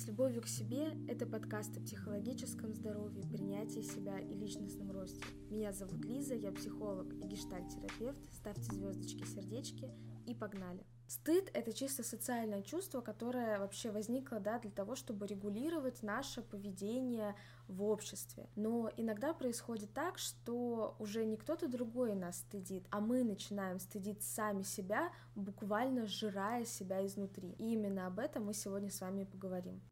С 0.00 0.06
любовью 0.06 0.40
к 0.40 0.48
себе– 0.48 0.96
это 1.08 1.26
подкаст 1.26 1.76
о 1.76 1.80
психологическом 1.82 2.72
здоровье, 2.72 3.22
принятии 3.26 3.82
себя 3.82 4.18
и 4.18 4.32
личностном 4.32 4.90
росте. 4.92 5.20
Меня 5.50 5.74
зовут 5.74 6.02
Лиза, 6.06 6.34
я 6.34 6.52
психолог 6.52 7.12
и 7.12 7.26
гештальт-терапевт. 7.26 8.18
Ставьте 8.32 8.62
звездочки, 8.62 9.26
сердечки 9.26 9.90
и 10.26 10.34
погнали! 10.34 10.86
Стыд— 11.10 11.50
это 11.54 11.72
чисто 11.72 12.04
социальное 12.04 12.62
чувство, 12.62 13.00
которое 13.00 13.58
вообще 13.58 13.90
возникло 13.90 14.38
да, 14.38 14.60
для 14.60 14.70
того, 14.70 14.94
чтобы 14.94 15.26
регулировать 15.26 16.04
наше 16.04 16.40
поведение 16.40 17.34
в 17.66 17.82
обществе. 17.82 18.48
Но 18.54 18.88
иногда 18.96 19.34
происходит 19.34 19.92
так, 19.92 20.18
что 20.18 20.94
уже 21.00 21.24
не 21.24 21.36
кто-то 21.36 21.66
другой 21.66 22.14
нас 22.14 22.38
стыдит, 22.38 22.86
а 22.90 23.00
мы 23.00 23.24
начинаем 23.24 23.80
стыдить 23.80 24.22
сами 24.22 24.62
себя, 24.62 25.12
буквально 25.34 26.06
сжирая 26.06 26.64
себя 26.64 27.04
изнутри. 27.04 27.56
И 27.58 27.72
именно 27.72 28.06
об 28.06 28.20
этом 28.20 28.44
мы 28.44 28.54
сегодня 28.54 28.88
с 28.88 29.00
вами 29.00 29.24
поговорим. 29.24 29.82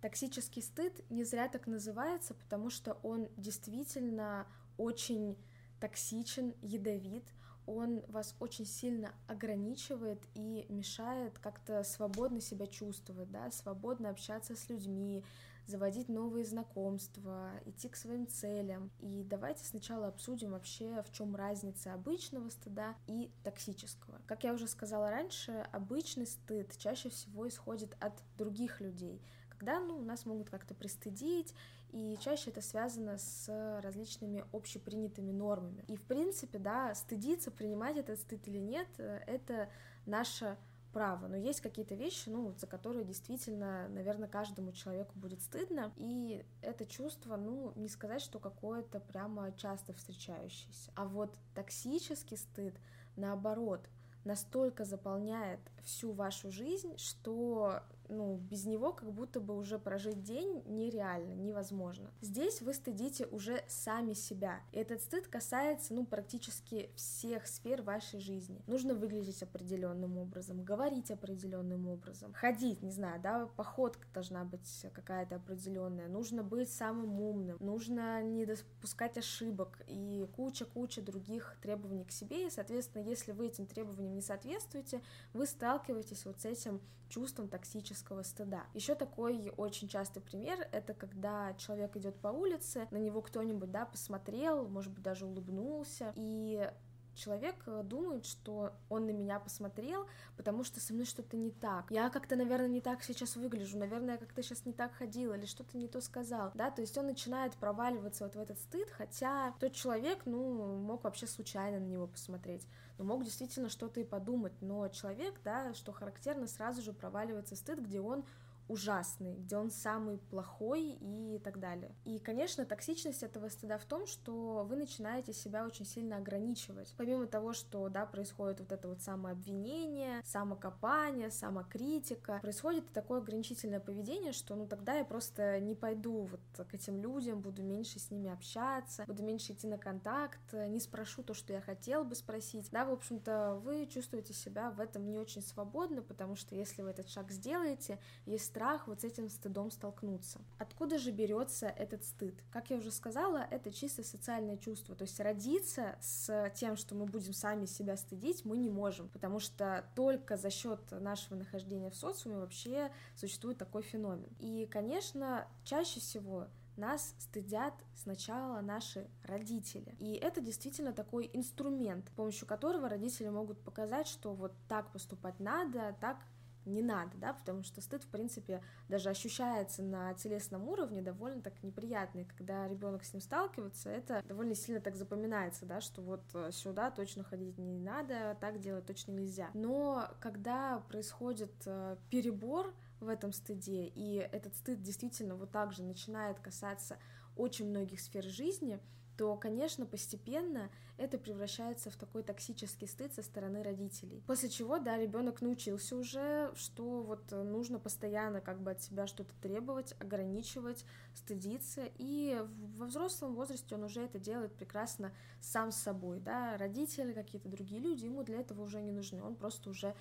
Токсический 0.00 0.62
стыд 0.62 1.04
не 1.10 1.24
зря 1.24 1.48
так 1.48 1.66
называется, 1.66 2.34
потому 2.34 2.70
что 2.70 3.00
он 3.02 3.28
действительно 3.36 4.46
очень 4.76 5.36
токсичен, 5.80 6.54
ядовит, 6.62 7.24
он 7.66 8.02
вас 8.08 8.34
очень 8.40 8.66
сильно 8.66 9.14
ограничивает 9.26 10.20
и 10.34 10.66
мешает 10.68 11.38
как-то 11.38 11.84
свободно 11.84 12.40
себя 12.40 12.66
чувствовать, 12.66 13.30
да, 13.30 13.50
свободно 13.50 14.10
общаться 14.10 14.56
с 14.56 14.68
людьми, 14.68 15.24
заводить 15.66 16.08
новые 16.08 16.44
знакомства, 16.44 17.52
идти 17.64 17.88
к 17.88 17.96
своим 17.96 18.26
целям. 18.26 18.90
И 18.98 19.24
давайте 19.24 19.64
сначала 19.64 20.08
обсудим 20.08 20.50
вообще, 20.50 21.02
в 21.06 21.12
чем 21.12 21.36
разница 21.36 21.94
обычного 21.94 22.48
стыда 22.50 22.96
и 23.06 23.30
токсического. 23.44 24.20
Как 24.26 24.42
я 24.42 24.52
уже 24.52 24.66
сказала 24.66 25.10
раньше, 25.10 25.66
обычный 25.70 26.26
стыд 26.26 26.76
чаще 26.76 27.08
всего 27.08 27.46
исходит 27.48 27.96
от 28.00 28.14
других 28.36 28.80
людей, 28.80 29.22
когда 29.60 29.78
ну, 29.78 30.00
нас 30.00 30.24
могут 30.24 30.48
как-то 30.48 30.74
пристыдить, 30.74 31.54
и 31.92 32.16
чаще 32.20 32.50
это 32.50 32.62
связано 32.62 33.18
с 33.18 33.80
различными 33.82 34.44
общепринятыми 34.52 35.32
нормами. 35.32 35.84
И, 35.86 35.96
в 35.96 36.02
принципе, 36.02 36.58
да, 36.58 36.94
стыдиться, 36.94 37.50
принимать 37.50 37.98
этот 37.98 38.18
стыд 38.18 38.48
или 38.48 38.58
нет, 38.58 38.88
э, 38.96 39.20
это 39.26 39.68
наше 40.06 40.56
право, 40.92 41.28
но 41.28 41.36
есть 41.36 41.60
какие-то 41.60 41.94
вещи, 41.94 42.30
ну, 42.30 42.54
за 42.56 42.66
которые 42.66 43.04
действительно, 43.04 43.86
наверное, 43.88 44.28
каждому 44.28 44.72
человеку 44.72 45.12
будет 45.18 45.42
стыдно, 45.42 45.92
и 45.96 46.44
это 46.62 46.86
чувство, 46.86 47.36
ну, 47.36 47.72
не 47.76 47.88
сказать, 47.88 48.22
что 48.22 48.38
какое-то 48.38 48.98
прямо 48.98 49.52
часто 49.52 49.92
встречающееся. 49.92 50.90
А 50.96 51.04
вот 51.04 51.36
токсический 51.54 52.38
стыд, 52.38 52.74
наоборот, 53.16 53.86
настолько 54.24 54.84
заполняет 54.84 55.60
всю 55.84 56.12
вашу 56.12 56.50
жизнь, 56.50 56.96
что 56.96 57.82
ну, 58.10 58.36
без 58.36 58.66
него 58.66 58.92
как 58.92 59.12
будто 59.12 59.40
бы 59.40 59.56
уже 59.56 59.78
прожить 59.78 60.22
день 60.22 60.62
нереально, 60.66 61.32
невозможно. 61.32 62.10
Здесь 62.20 62.60
вы 62.60 62.74
стыдите 62.74 63.26
уже 63.26 63.64
сами 63.68 64.12
себя. 64.12 64.60
И 64.72 64.78
этот 64.78 65.00
стыд 65.00 65.26
касается, 65.28 65.94
ну, 65.94 66.04
практически 66.04 66.90
всех 66.96 67.46
сфер 67.46 67.82
вашей 67.82 68.20
жизни. 68.20 68.62
Нужно 68.66 68.94
выглядеть 68.94 69.42
определенным 69.42 70.18
образом, 70.18 70.64
говорить 70.64 71.10
определенным 71.10 71.88
образом, 71.88 72.32
ходить, 72.32 72.82
не 72.82 72.90
знаю, 72.90 73.20
да, 73.20 73.46
походка 73.56 74.06
должна 74.12 74.44
быть 74.44 74.86
какая-то 74.92 75.36
определенная, 75.36 76.08
нужно 76.08 76.42
быть 76.42 76.70
самым 76.70 77.20
умным, 77.20 77.56
нужно 77.60 78.22
не 78.22 78.44
допускать 78.44 79.18
ошибок 79.18 79.82
и 79.86 80.26
куча-куча 80.36 81.02
других 81.02 81.56
требований 81.62 82.04
к 82.04 82.12
себе, 82.12 82.46
и, 82.46 82.50
соответственно, 82.50 83.02
если 83.02 83.32
вы 83.32 83.46
этим 83.46 83.66
требованиям 83.66 84.14
не 84.14 84.22
соответствуете, 84.22 85.02
вы 85.32 85.46
сталкиваетесь 85.46 86.24
вот 86.24 86.40
с 86.40 86.44
этим 86.44 86.80
чувством 87.10 87.48
токсического 87.48 88.22
стыда. 88.22 88.64
Еще 88.72 88.94
такой 88.94 89.52
очень 89.56 89.88
частый 89.88 90.22
пример— 90.22 90.66
это 90.72 90.94
когда 90.94 91.52
человек 91.54 91.96
идет 91.96 92.16
по 92.16 92.28
улице, 92.28 92.88
на 92.90 92.96
него 92.96 93.20
кто-нибудь, 93.20 93.70
да, 93.70 93.84
посмотрел, 93.84 94.68
может 94.68 94.92
быть, 94.92 95.02
даже 95.02 95.26
улыбнулся, 95.26 96.12
и 96.16 96.70
человек 97.14 97.56
э, 97.66 97.82
думает, 97.84 98.26
что 98.26 98.72
он 98.88 99.06
на 99.06 99.10
меня 99.10 99.38
посмотрел, 99.40 100.06
потому 100.36 100.64
что 100.64 100.80
со 100.80 100.92
мной 100.92 101.06
что-то 101.06 101.36
не 101.36 101.50
так. 101.50 101.90
Я 101.90 102.10
как-то, 102.10 102.36
наверное, 102.36 102.68
не 102.68 102.80
так 102.80 103.02
сейчас 103.02 103.36
выгляжу, 103.36 103.78
наверное, 103.78 104.14
я 104.14 104.18
как-то 104.18 104.42
сейчас 104.42 104.64
не 104.66 104.72
так 104.72 104.92
ходила 104.94 105.34
или 105.34 105.46
что-то 105.46 105.76
не 105.76 105.88
то 105.88 106.00
сказал, 106.00 106.50
да, 106.54 106.70
то 106.70 106.80
есть 106.80 106.96
он 106.98 107.06
начинает 107.06 107.54
проваливаться 107.54 108.24
вот 108.24 108.34
в 108.34 108.40
этот 108.40 108.58
стыд, 108.58 108.88
хотя 108.90 109.52
тот 109.60 109.72
человек, 109.72 110.20
ну, 110.24 110.78
мог 110.78 111.04
вообще 111.04 111.26
случайно 111.26 111.80
на 111.80 111.86
него 111.86 112.06
посмотреть, 112.06 112.66
но 112.98 113.04
мог 113.04 113.24
действительно 113.24 113.68
что-то 113.68 114.00
и 114.00 114.04
подумать, 114.04 114.54
но 114.60 114.88
человек, 114.88 115.40
да, 115.44 115.74
что 115.74 115.92
характерно, 115.92 116.46
сразу 116.46 116.82
же 116.82 116.92
проваливается 116.92 117.56
стыд, 117.56 117.80
где 117.80 118.00
он 118.00 118.24
ужасный, 118.70 119.34
где 119.34 119.56
он 119.56 119.70
самый 119.70 120.18
плохой 120.18 120.96
и 121.00 121.40
так 121.42 121.58
далее. 121.58 121.94
И, 122.04 122.18
конечно, 122.20 122.64
токсичность 122.64 123.22
этого 123.22 123.48
стыда 123.48 123.78
в 123.78 123.84
том, 123.84 124.06
что 124.06 124.64
вы 124.64 124.76
начинаете 124.76 125.32
себя 125.32 125.66
очень 125.66 125.84
сильно 125.84 126.18
ограничивать. 126.18 126.94
Помимо 126.96 127.26
того, 127.26 127.52
что, 127.52 127.88
да, 127.88 128.06
происходит 128.06 128.60
вот 128.60 128.70
это 128.70 128.88
вот 128.88 129.02
самообвинение, 129.02 130.22
самокопание, 130.24 131.30
самокритика, 131.30 132.38
происходит 132.40 132.92
такое 132.92 133.18
ограничительное 133.18 133.80
поведение, 133.80 134.32
что, 134.32 134.54
ну, 134.54 134.68
тогда 134.68 134.94
я 134.94 135.04
просто 135.04 135.58
не 135.58 135.74
пойду 135.74 136.28
вот 136.30 136.40
к 136.68 136.74
этим 136.74 137.00
людям, 137.00 137.40
буду 137.40 137.62
меньше 137.62 137.98
с 137.98 138.10
ними 138.10 138.30
общаться, 138.30 139.04
буду 139.06 139.24
меньше 139.24 139.52
идти 139.52 139.66
на 139.66 139.78
контакт, 139.78 140.52
не 140.52 140.78
спрошу 140.78 141.24
то, 141.24 141.34
что 141.34 141.52
я 141.52 141.60
хотел 141.60 142.04
бы 142.04 142.14
спросить. 142.14 142.70
Да, 142.70 142.84
в 142.84 142.92
общем-то, 142.92 143.60
вы 143.64 143.86
чувствуете 143.86 144.32
себя 144.32 144.70
в 144.70 144.80
этом 144.80 145.10
не 145.10 145.18
очень 145.18 145.42
свободно, 145.42 146.02
потому 146.02 146.36
что 146.36 146.54
если 146.54 146.82
вы 146.82 146.90
этот 146.90 147.08
шаг 147.08 147.32
сделаете, 147.32 147.98
есть 148.26 148.52
страх 148.60 148.86
вот 148.86 149.00
с 149.00 149.04
этим 149.04 149.30
стыдом 149.30 149.70
столкнуться. 149.70 150.38
Откуда 150.58 150.98
же 150.98 151.12
берется 151.12 151.66
этот 151.66 152.04
стыд? 152.04 152.34
Как 152.50 152.68
я 152.68 152.76
уже 152.76 152.90
сказала, 152.90 153.38
это 153.50 153.72
чисто 153.72 154.02
социальное 154.04 154.58
чувство, 154.58 154.94
то 154.94 155.04
есть 155.04 155.18
родиться 155.18 155.96
с 156.02 156.52
тем, 156.56 156.76
что 156.76 156.94
мы 156.94 157.06
будем 157.06 157.32
сами 157.32 157.64
себя 157.64 157.96
стыдить, 157.96 158.44
мы 158.44 158.58
не 158.58 158.68
можем, 158.68 159.08
потому 159.08 159.40
что 159.40 159.86
только 159.94 160.36
за 160.36 160.50
счет 160.50 160.78
нашего 160.90 161.38
нахождения 161.38 161.88
в 161.88 161.94
социуме 161.94 162.36
вообще 162.36 162.92
существует 163.16 163.56
такой 163.56 163.80
феномен. 163.80 164.28
И, 164.38 164.68
конечно, 164.70 165.48
чаще 165.64 165.98
всего 165.98 166.48
нас 166.76 167.14
стыдят 167.18 167.72
сначала 167.94 168.60
наши 168.60 169.08
родители. 169.24 169.94
И 169.98 170.12
это 170.12 170.42
действительно 170.42 170.92
такой 170.92 171.30
инструмент, 171.32 172.08
с 172.08 172.12
помощью 172.12 172.46
которого 172.46 172.90
родители 172.90 173.30
могут 173.30 173.58
показать, 173.62 174.06
что 174.06 174.34
вот 174.34 174.52
так 174.68 174.92
поступать 174.92 175.40
надо, 175.40 175.96
так 175.98 176.18
не 176.64 176.82
надо, 176.82 177.16
да, 177.16 177.32
потому 177.32 177.62
что 177.62 177.80
стыд, 177.80 178.02
в 178.04 178.08
принципе, 178.08 178.62
даже 178.88 179.10
ощущается 179.10 179.82
на 179.82 180.14
телесном 180.14 180.68
уровне 180.68 181.02
довольно 181.02 181.42
так 181.42 181.62
неприятный, 181.62 182.24
когда 182.24 182.68
ребенок 182.68 183.04
с 183.04 183.12
ним 183.12 183.20
сталкивается, 183.20 183.90
это 183.90 184.22
довольно 184.26 184.54
сильно 184.54 184.80
так 184.80 184.96
запоминается, 184.96 185.66
да, 185.66 185.80
что 185.80 186.02
вот 186.02 186.22
э, 186.34 186.50
сюда 186.52 186.90
точно 186.90 187.24
ходить 187.24 187.58
не 187.58 187.78
надо, 187.78 188.36
так 188.40 188.60
делать 188.60 188.86
точно 188.86 189.12
нельзя. 189.12 189.50
Но 189.54 190.08
когда 190.20 190.80
происходит 190.88 191.52
э, 191.66 191.96
перебор 192.10 192.74
в 193.00 193.08
этом 193.08 193.32
стыде, 193.32 193.86
и 193.86 194.16
этот 194.16 194.54
стыд 194.54 194.82
действительно 194.82 195.34
вот 195.34 195.50
так 195.50 195.72
же 195.72 195.82
начинает 195.82 196.38
касаться 196.38 196.98
очень 197.40 197.68
многих 197.68 198.00
сфер 198.00 198.24
жизни, 198.24 198.78
то, 199.16 199.36
конечно, 199.36 199.84
постепенно 199.84 200.70
это 200.96 201.18
превращается 201.18 201.90
в 201.90 201.96
такой 201.96 202.22
токсический 202.22 202.88
стыд 202.88 203.12
со 203.12 203.22
стороны 203.22 203.62
родителей. 203.62 204.22
После 204.26 204.48
чего, 204.48 204.78
да, 204.78 204.96
ребенок 204.96 205.42
научился 205.42 205.96
уже, 205.96 206.50
что 206.56 207.02
вот 207.02 207.30
нужно 207.30 207.78
постоянно 207.78 208.40
как 208.40 208.62
бы 208.62 208.70
от 208.70 208.80
себя 208.80 209.06
что-то 209.06 209.34
требовать, 209.42 209.94
ограничивать, 210.00 210.86
стыдиться, 211.14 211.82
и 211.98 212.42
во 212.78 212.86
взрослом 212.86 213.34
возрасте 213.34 213.74
он 213.74 213.84
уже 213.84 214.00
это 214.00 214.18
делает 214.18 214.54
прекрасно 214.54 215.12
сам 215.42 215.70
с 215.70 215.76
собой, 215.76 216.20
да, 216.20 216.56
родители, 216.56 217.12
какие-то 217.12 217.50
другие 217.50 217.82
люди 217.82 218.06
ему 218.06 218.22
для 218.22 218.40
этого 218.40 218.62
уже 218.62 218.80
не 218.80 218.92
нужны, 218.92 219.22
он 219.22 219.36
просто 219.36 219.68
уже 219.68 219.94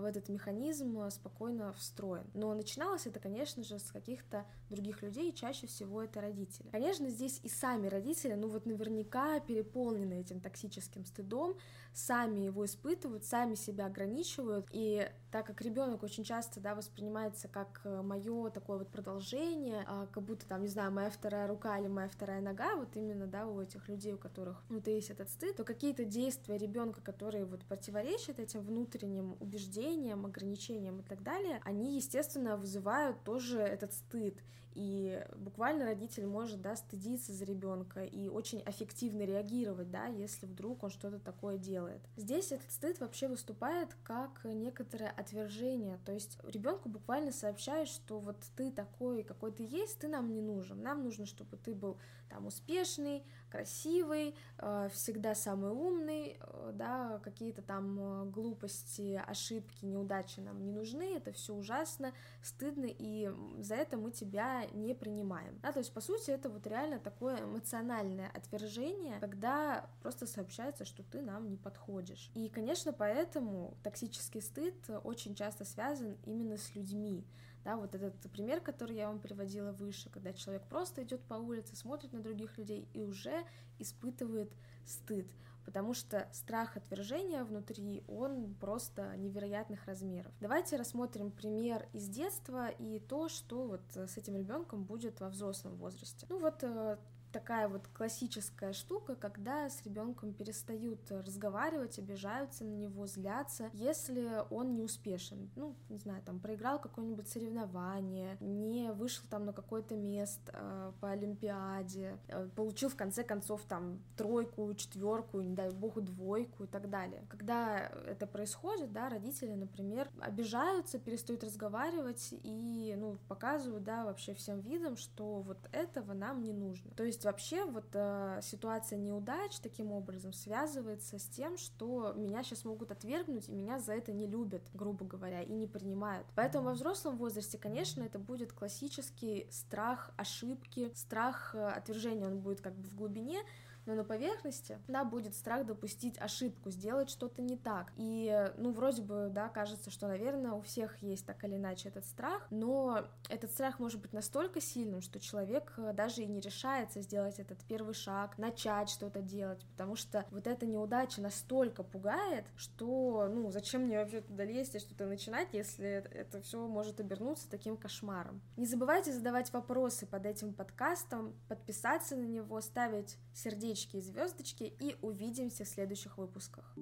в 0.00 0.04
этот 0.04 0.28
механизм 0.28 1.10
спокойно 1.10 1.72
встроен. 1.74 2.26
Но 2.34 2.54
начиналось 2.54 3.06
это, 3.06 3.20
конечно 3.20 3.62
же, 3.62 3.78
с 3.78 3.90
каких-то 3.90 4.46
других 4.70 5.02
людей, 5.02 5.32
чаще 5.32 5.66
всего 5.66 6.02
это 6.02 6.20
родители. 6.20 6.68
Конечно, 6.70 7.08
здесь 7.08 7.40
и 7.42 7.48
сами 7.48 7.88
родители, 7.88 8.34
ну 8.34 8.48
вот 8.48 8.66
наверняка 8.66 9.40
переполнены 9.40 10.20
этим 10.20 10.40
токсическим 10.40 11.04
стыдом, 11.04 11.56
сами 11.92 12.40
его 12.40 12.64
испытывают, 12.64 13.24
сами 13.24 13.54
себя 13.54 13.86
ограничивают, 13.86 14.66
и 14.70 15.10
так 15.30 15.46
как 15.46 15.60
ребенок 15.60 16.02
очень 16.02 16.24
часто, 16.24 16.60
да, 16.60 16.74
воспринимается 16.74 17.48
как 17.48 17.80
э, 17.84 18.02
мое 18.02 18.50
такое 18.50 18.78
вот 18.78 18.88
продолжение, 18.88 19.84
а, 19.86 20.06
как 20.06 20.22
будто 20.22 20.46
там, 20.46 20.62
не 20.62 20.68
знаю, 20.68 20.92
моя 20.92 21.10
вторая 21.10 21.46
рука 21.46 21.78
или 21.78 21.88
моя 21.88 22.08
вторая 22.08 22.40
нога, 22.40 22.76
вот 22.76 22.96
именно, 22.96 23.26
да, 23.26 23.46
у 23.46 23.60
этих 23.60 23.88
людей, 23.88 24.14
у 24.14 24.18
которых 24.18 24.62
внутри 24.68 24.94
есть 24.94 25.10
этот 25.10 25.28
стыд, 25.30 25.56
то 25.56 25.64
какие-то 25.64 26.04
действия 26.04 26.56
ребенка, 26.56 27.00
которые 27.00 27.44
вот 27.44 27.64
противоречат 27.64 28.38
этим 28.38 28.60
внутренним 28.62 29.36
убеждениям, 29.40 29.77
ограничениям 30.24 31.00
и 31.00 31.02
так 31.02 31.22
далее, 31.22 31.60
они, 31.64 31.96
естественно, 31.96 32.56
вызывают 32.56 33.22
тоже 33.24 33.60
этот 33.60 33.92
стыд. 33.92 34.38
И 34.78 35.20
буквально 35.34 35.86
родитель 35.86 36.24
может, 36.24 36.62
да, 36.62 36.76
стыдиться 36.76 37.32
за 37.32 37.44
ребенка 37.44 38.04
и 38.04 38.28
очень 38.28 38.60
аффективно 38.60 39.22
реагировать, 39.22 39.90
да, 39.90 40.06
если 40.06 40.46
вдруг 40.46 40.84
он 40.84 40.90
что-то 40.90 41.18
такое 41.18 41.58
делает. 41.58 42.00
Здесь 42.16 42.52
этот 42.52 42.70
стыд 42.70 43.00
вообще 43.00 43.26
выступает 43.26 43.96
как 44.04 44.44
некоторое 44.44 45.10
отвержение, 45.10 45.98
то 46.04 46.12
есть 46.12 46.38
ребенку 46.44 46.88
буквально 46.88 47.32
сообщает, 47.32 47.88
что 47.88 48.20
вот 48.20 48.36
ты 48.56 48.70
такой, 48.70 49.24
какой 49.24 49.50
ты 49.50 49.64
есть, 49.64 49.98
ты 49.98 50.06
нам 50.06 50.32
не 50.32 50.40
нужен, 50.40 50.80
нам 50.80 51.02
нужно, 51.02 51.26
чтобы 51.26 51.56
ты 51.56 51.74
был 51.74 51.98
там 52.28 52.46
успешный, 52.46 53.24
красивый, 53.50 54.34
э, 54.58 54.88
всегда 54.92 55.34
самый 55.34 55.70
умный, 55.70 56.36
э, 56.38 56.70
да, 56.74 57.20
какие-то 57.24 57.62
там 57.62 57.98
э, 57.98 58.24
глупости, 58.26 59.20
ошибки, 59.26 59.84
неудачи 59.84 60.40
нам 60.40 60.62
не 60.62 60.70
нужны, 60.70 61.16
это 61.16 61.32
все 61.32 61.54
ужасно, 61.54 62.12
стыдно, 62.42 62.86
и 62.86 63.32
за 63.58 63.74
это 63.74 63.96
мы 63.96 64.10
тебя 64.10 64.62
не 64.72 64.94
принимаем. 64.94 65.58
Да, 65.62 65.72
то 65.72 65.78
есть, 65.78 65.92
по 65.92 66.00
сути, 66.00 66.30
это 66.30 66.48
вот 66.48 66.66
реально 66.66 66.98
такое 66.98 67.42
эмоциональное 67.42 68.30
отвержение, 68.34 69.18
когда 69.20 69.88
просто 70.02 70.26
сообщается, 70.26 70.84
что 70.84 71.02
ты 71.02 71.22
нам 71.22 71.48
не 71.48 71.56
подходишь. 71.56 72.30
И, 72.34 72.48
конечно, 72.48 72.92
поэтому 72.92 73.76
токсический 73.82 74.42
стыд 74.42 74.74
очень 75.04 75.34
часто 75.34 75.64
связан 75.64 76.16
именно 76.24 76.56
с 76.56 76.74
людьми, 76.74 77.24
да, 77.64 77.76
вот 77.76 77.94
этот 77.94 78.30
пример, 78.30 78.60
который 78.60 78.96
я 78.96 79.08
вам 79.08 79.20
приводила 79.20 79.72
выше, 79.72 80.08
когда 80.10 80.32
человек 80.32 80.62
просто 80.68 81.02
идет 81.02 81.20
по 81.24 81.34
улице, 81.34 81.76
смотрит 81.76 82.12
на 82.12 82.20
других 82.20 82.56
людей 82.56 82.88
и 82.94 83.02
уже 83.02 83.44
испытывает 83.78 84.50
стыд, 84.86 85.26
потому 85.68 85.92
что 85.92 86.26
страх 86.32 86.78
отвержения 86.78 87.44
внутри, 87.44 88.02
он 88.08 88.54
просто 88.54 89.14
невероятных 89.18 89.84
размеров. 89.84 90.32
Давайте 90.40 90.76
рассмотрим 90.76 91.30
пример 91.30 91.86
из 91.92 92.08
детства 92.08 92.68
и 92.68 92.98
то, 93.00 93.28
что 93.28 93.66
вот 93.66 93.82
с 93.94 94.16
этим 94.16 94.34
ребенком 94.34 94.84
будет 94.84 95.20
во 95.20 95.28
взрослом 95.28 95.76
возрасте. 95.76 96.24
Ну 96.30 96.38
вот 96.38 96.62
э, 96.62 96.96
такая 97.32 97.68
вот 97.68 97.86
классическая 97.88 98.72
штука, 98.72 99.14
когда 99.14 99.68
с 99.68 99.82
ребенком 99.84 100.32
перестают 100.32 101.10
разговаривать, 101.10 101.98
обижаются 101.98 102.64
на 102.64 102.74
него, 102.74 103.06
злятся, 103.06 103.70
если 103.72 104.44
он 104.50 104.74
не 104.74 104.82
успешен. 104.82 105.50
Ну, 105.56 105.74
не 105.88 105.98
знаю, 105.98 106.22
там 106.22 106.40
проиграл 106.40 106.80
какое-нибудь 106.80 107.28
соревнование, 107.28 108.36
не 108.40 108.92
вышел 108.92 109.24
там 109.30 109.46
на 109.46 109.52
какое-то 109.52 109.96
место 109.96 110.52
э, 110.54 110.92
по 111.00 111.10
Олимпиаде, 111.10 112.18
э, 112.28 112.48
получил 112.54 112.88
в 112.88 112.96
конце 112.96 113.24
концов 113.24 113.64
там 113.66 114.02
тройку, 114.16 114.72
четверку, 114.74 115.40
не 115.40 115.54
дай 115.54 115.70
богу, 115.70 116.00
двойку 116.00 116.64
и 116.64 116.66
так 116.66 116.90
далее. 116.90 117.24
Когда 117.28 117.78
это 118.06 118.26
происходит, 118.26 118.92
да, 118.92 119.08
родители, 119.08 119.54
например, 119.54 120.08
обижаются, 120.20 120.98
перестают 120.98 121.44
разговаривать 121.44 122.34
и, 122.42 122.94
ну, 122.98 123.18
показывают, 123.28 123.84
да, 123.84 124.04
вообще 124.04 124.34
всем 124.34 124.60
видом, 124.60 124.96
что 124.96 125.40
вот 125.40 125.58
этого 125.72 126.12
нам 126.12 126.42
не 126.42 126.52
нужно. 126.52 126.90
То 126.92 127.04
есть 127.04 127.24
вообще 127.28 127.64
вот 127.66 127.84
э, 127.92 128.40
ситуация 128.42 128.98
неудач 128.98 129.58
таким 129.60 129.92
образом 129.92 130.32
связывается 130.32 131.18
с 131.18 131.26
тем, 131.26 131.58
что 131.58 132.14
меня 132.16 132.42
сейчас 132.42 132.64
могут 132.64 132.90
отвергнуть, 132.90 133.50
и 133.50 133.52
меня 133.52 133.78
за 133.78 133.92
это 133.92 134.12
не 134.12 134.26
любят, 134.26 134.62
грубо 134.72 135.04
говоря, 135.04 135.42
и 135.42 135.52
не 135.52 135.66
принимают. 135.66 136.26
Поэтому 136.34 136.64
во 136.64 136.72
взрослом 136.72 137.18
возрасте, 137.18 137.58
конечно, 137.58 138.02
это 138.02 138.18
будет 138.18 138.54
классический 138.54 139.46
страх 139.50 140.10
ошибки, 140.16 140.90
страх 140.94 141.54
э, 141.54 141.68
отвержения, 141.68 142.26
он 142.26 142.40
будет 142.40 142.62
как 142.62 142.74
бы 142.74 142.88
в 142.88 142.94
глубине, 142.94 143.42
но 143.88 143.94
на 143.94 144.04
поверхности, 144.04 144.78
да, 144.86 145.02
будет 145.02 145.34
страх 145.34 145.64
допустить 145.64 146.20
ошибку, 146.20 146.70
сделать 146.70 147.08
что-то 147.08 147.40
не 147.40 147.56
так. 147.56 147.90
И, 147.96 148.52
ну, 148.58 148.70
вроде 148.70 149.00
бы, 149.00 149.30
да, 149.32 149.48
кажется, 149.48 149.90
что, 149.90 150.06
наверное, 150.08 150.52
у 150.52 150.60
всех 150.60 151.02
есть 151.02 151.24
так 151.24 151.42
или 151.44 151.56
иначе 151.56 151.88
этот 151.88 152.04
страх, 152.04 152.46
но 152.50 153.06
этот 153.30 153.50
страх 153.50 153.78
может 153.78 154.02
быть 154.02 154.12
настолько 154.12 154.60
сильным, 154.60 155.00
что 155.00 155.18
человек 155.18 155.72
э, 155.78 155.94
даже 155.94 156.22
и 156.22 156.26
не 156.26 156.40
решается 156.40 157.00
сделать 157.00 157.38
этот 157.38 157.64
первый 157.64 157.94
шаг, 157.94 158.36
начать 158.36 158.90
что-то 158.90 159.22
делать, 159.22 159.64
потому 159.72 159.96
что 159.96 160.26
вот 160.30 160.46
эта 160.46 160.66
неудача 160.66 161.22
настолько 161.22 161.82
пугает, 161.82 162.44
что, 162.56 163.26
ну, 163.32 163.50
зачем 163.50 163.84
мне 163.84 163.98
вообще 163.98 164.20
туда 164.20 164.44
лезть 164.44 164.74
и 164.74 164.80
что-то 164.80 165.06
начинать, 165.06 165.48
если 165.54 165.88
это 165.88 166.42
все 166.42 166.66
может 166.66 167.00
обернуться 167.00 167.48
таким 167.48 167.78
кошмаром. 167.78 168.42
Не 168.58 168.66
забывайте 168.66 169.14
задавать 169.14 169.50
вопросы 169.54 170.04
под 170.04 170.26
этим 170.26 170.52
подкастом, 170.52 171.34
подписаться 171.48 172.16
на 172.16 172.24
него, 172.24 172.60
ставить 172.60 173.16
сердечко 173.32 173.77
сердечки 173.78 173.96
и 173.96 174.00
звездочки, 174.00 174.72
и 174.80 174.96
увидимся 175.02 175.64
в 175.64 175.68
следующих 175.68 176.18
выпусках. 176.18 176.74